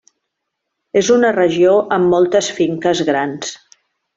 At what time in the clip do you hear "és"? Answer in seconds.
1.01-1.11